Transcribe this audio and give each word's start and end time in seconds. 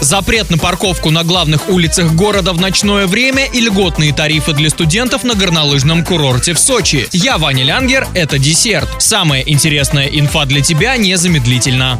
Запрет 0.00 0.50
на 0.50 0.56
парковку 0.56 1.10
на 1.10 1.24
главных 1.24 1.68
улицах 1.68 2.12
города 2.14 2.52
в 2.52 2.60
ночное 2.60 3.06
время 3.06 3.44
и 3.44 3.60
льготные 3.60 4.14
тарифы 4.14 4.52
для 4.54 4.70
студентов 4.70 5.24
на 5.24 5.34
горнолыжном 5.34 6.04
курорте 6.04 6.54
в 6.54 6.58
Сочи. 6.58 7.06
Я 7.12 7.36
Ваня 7.36 7.64
Лянгер, 7.64 8.08
это 8.14 8.38
десерт. 8.38 8.88
Самая 8.98 9.42
интересная 9.42 10.06
инфа 10.06 10.46
для 10.46 10.62
тебя 10.62 10.96
незамедлительно. 10.96 11.98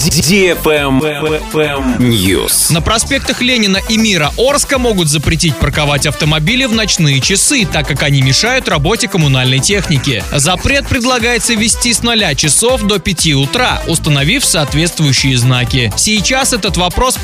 News. 1.98 2.72
На 2.72 2.80
проспектах 2.80 3.42
Ленина 3.42 3.78
и 3.88 3.98
Мира 3.98 4.32
Орска 4.38 4.78
могут 4.78 5.08
запретить 5.08 5.56
парковать 5.56 6.06
автомобили 6.06 6.64
в 6.64 6.72
ночные 6.72 7.20
часы, 7.20 7.66
так 7.70 7.86
как 7.86 8.02
они 8.02 8.22
мешают 8.22 8.68
работе 8.68 9.08
коммунальной 9.08 9.58
техники. 9.58 10.24
Запрет 10.32 10.86
предлагается 10.86 11.52
ввести 11.54 11.92
с 11.92 12.02
0 12.02 12.34
часов 12.34 12.82
до 12.82 12.98
5 12.98 13.26
утра, 13.34 13.82
установив 13.86 14.44
соответствующие 14.44 15.36
знаки. 15.36 15.92
Сейчас 15.96 16.52
этот 16.54 16.78
вопрос 16.78 17.16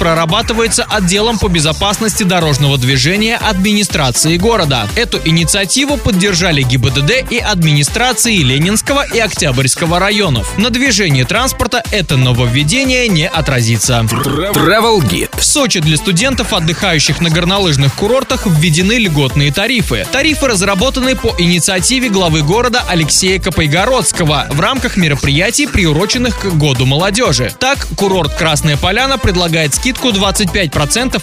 прорабатывается 0.67 0.85
отделом 0.89 1.39
по 1.39 1.49
безопасности 1.49 2.23
дорожного 2.23 2.79
движения 2.79 3.37
администрации 3.37 4.37
города. 4.37 4.89
Эту 4.97 5.21
инициативу 5.25 5.97
поддержали 5.97 6.63
ГИБДД 6.63 7.31
и 7.31 7.39
администрации 7.39 8.37
Ленинского 8.39 9.07
и 9.07 9.19
Октябрьского 9.19 9.99
районов. 9.99 10.59
На 10.59 10.71
движении 10.71 11.23
транспорта 11.23 11.83
это 11.93 12.17
нововведение 12.17 13.09
не 13.09 13.29
отразится. 13.29 14.01
Travel 14.01 15.01
Guide. 15.03 15.31
В 15.39 15.45
Сочи 15.45 15.81
для 15.81 15.97
студентов, 15.97 16.53
отдыхающих 16.53 17.21
на 17.21 17.31
горнолыжных 17.31 17.95
курортах, 17.95 18.47
введены 18.47 18.95
льготные 18.95 19.53
тарифы. 19.53 20.07
Тарифы 20.11 20.49
разработаны 20.49 21.15
по 21.17 21.35
инициативе 21.39 22.09
главы 22.09 22.43
города 22.43 22.83
Алексея 22.89 23.39
Копайгородского 23.39 24.47
в 24.51 24.61
рамках 24.61 24.97
мероприятий, 24.97 25.67
приуроченных 25.67 26.41
к 26.41 26.47
Году 26.57 26.87
молодежи. 26.87 27.53
Так, 27.59 27.87
курорт 27.97 28.35
Красная 28.35 28.77
Поляна 28.77 29.19
предлагает 29.19 29.75
скидку 29.75 30.09
25% 30.09 30.56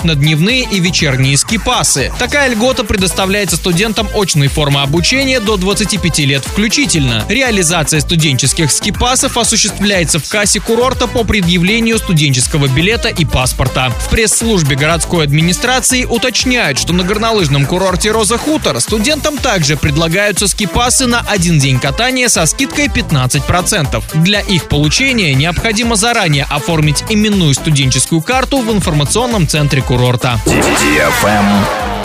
на 0.04 0.14
дневные 0.14 0.62
и 0.62 0.80
вечерние 0.80 1.36
ски-пасы. 1.38 2.12
Такая 2.20 2.52
льгота 2.52 2.84
предоставляется 2.84 3.56
студентам 3.56 4.08
очной 4.14 4.48
формы 4.48 4.84
обучения 4.84 5.39
до 5.39 5.58
25 5.58 6.20
лет 6.20 6.45
включительно. 6.45 7.26
Реализация 7.28 8.00
студенческих 8.00 8.72
ски-пасов 8.72 9.36
осуществляется 9.38 10.20
в 10.20 10.30
кассе 10.30 10.59
курорта 10.59 11.08
по 11.08 11.23
предъявлению 11.23 11.98
студенческого 11.98 12.67
билета 12.67 13.09
и 13.09 13.26
паспорта. 13.26 13.89
В 13.89 14.09
пресс-службе 14.09 14.76
городской 14.76 15.23
администрации 15.23 16.06
уточняют, 16.06 16.78
что 16.78 16.94
на 16.94 17.04
горнолыжном 17.04 17.66
курорте 17.66 18.11
Роза 18.11 18.38
Хутор 18.38 18.80
студентам 18.81 19.38
также 19.38 19.78
предлагаются 19.78 20.48
ски-пасы 20.48 21.08
на 21.08 21.22
один 21.22 21.58
день 21.58 21.80
катания 21.80 22.28
со 22.28 22.45
скидкой 22.45 22.86
15%. 22.86 24.04
Для 24.14 24.42
их 24.42 24.66
получения 24.66 25.34
необходимо 25.34 25.95
заранее 25.95 26.45
оформить 26.52 27.04
именную 27.09 27.56
студенческую 27.56 28.22
карту 28.22 28.59
в 28.59 28.72
информационном 28.72 29.23
центре 29.48 29.82
курорта. 29.82 30.40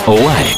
Лайк. 0.07 0.57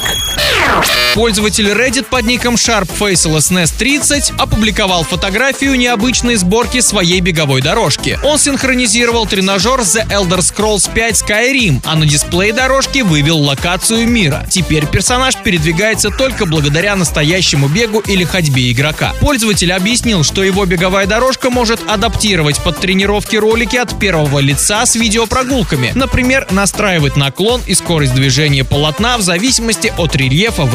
Пользователь 1.14 1.66
Reddit 1.66 2.05
под 2.05 2.25
ником 2.25 2.55
SharpFacelessNess30 2.55 4.36
опубликовал 4.39 5.03
фотографию 5.03 5.75
необычной 5.75 6.36
сборки 6.36 6.80
своей 6.80 7.20
беговой 7.20 7.62
дорожки. 7.62 8.16
Он 8.22 8.39
синхронизировал 8.39 9.27
тренажер 9.27 9.81
The 9.81 10.08
Elder 10.08 10.38
Scrolls 10.38 10.88
5 10.92 11.22
Skyrim, 11.22 11.81
а 11.84 11.97
на 11.97 12.06
дисплей 12.06 12.53
дорожки 12.53 13.00
вывел 13.00 13.38
локацию 13.38 14.06
мира. 14.06 14.47
Теперь 14.48 14.86
персонаж 14.86 15.34
передвигается 15.36 16.11
только 16.11 16.47
благодаря 16.47 16.94
настоящему 16.94 17.66
бегу 17.66 17.98
или 18.00 18.22
ходьбе 18.22 18.70
игрока. 18.70 19.12
Пользователь 19.20 19.72
объяснил, 19.72 20.22
что 20.22 20.44
его 20.44 20.64
беговая 20.64 21.06
дорожка 21.06 21.50
может 21.50 21.81
адаптировать 21.88 22.61
под 22.61 22.78
тренировки 22.78 23.34
ролики 23.34 23.77
от 23.77 23.98
первого 23.98 24.38
лица 24.38 24.86
с 24.86 24.94
видеопрогулками. 24.94 25.91
Например, 25.97 26.47
настраивать 26.50 27.16
наклон 27.16 27.62
и 27.66 27.75
скорость 27.75 28.14
движения 28.14 28.62
полотна 28.62 29.19
в 29.19 29.22
зависимости 29.22 29.92
от 29.98 30.14
рельефа 30.14 30.64
в 30.64 30.75